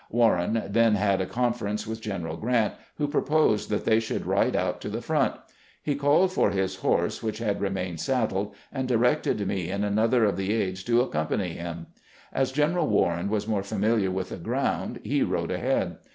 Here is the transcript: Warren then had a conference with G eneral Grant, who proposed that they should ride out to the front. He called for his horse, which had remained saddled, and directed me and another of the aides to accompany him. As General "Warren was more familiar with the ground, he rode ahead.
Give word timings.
Warren 0.09 0.63
then 0.67 0.95
had 0.95 1.21
a 1.21 1.27
conference 1.27 1.85
with 1.85 2.01
G 2.01 2.09
eneral 2.09 2.41
Grant, 2.41 2.73
who 2.97 3.07
proposed 3.07 3.69
that 3.69 3.85
they 3.85 3.99
should 3.99 4.25
ride 4.25 4.55
out 4.55 4.81
to 4.81 4.89
the 4.89 4.99
front. 4.99 5.35
He 5.79 5.93
called 5.93 6.31
for 6.31 6.49
his 6.49 6.77
horse, 6.77 7.21
which 7.21 7.37
had 7.37 7.61
remained 7.61 7.99
saddled, 7.99 8.55
and 8.73 8.87
directed 8.87 9.47
me 9.47 9.69
and 9.69 9.85
another 9.85 10.25
of 10.25 10.37
the 10.37 10.51
aides 10.55 10.83
to 10.85 11.01
accompany 11.01 11.49
him. 11.53 11.85
As 12.33 12.51
General 12.51 12.87
"Warren 12.87 13.29
was 13.29 13.47
more 13.47 13.61
familiar 13.61 14.09
with 14.09 14.29
the 14.29 14.37
ground, 14.37 14.99
he 15.03 15.21
rode 15.21 15.51
ahead. 15.51 15.97